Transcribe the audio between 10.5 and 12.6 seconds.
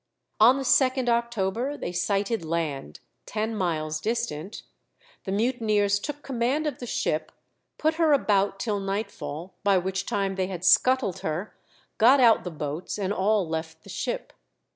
scuttled her, got out the